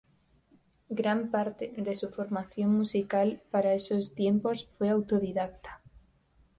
[0.89, 5.79] Gran parte de su formación musical para esos tiempos fue autodidacta.